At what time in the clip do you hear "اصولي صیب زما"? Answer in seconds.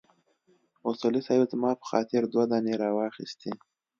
0.89-1.71